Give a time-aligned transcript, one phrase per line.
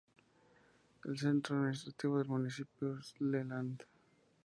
[1.05, 3.83] El centro administrativo del municipio es Leland.